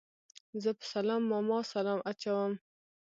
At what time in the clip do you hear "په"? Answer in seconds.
0.79-0.85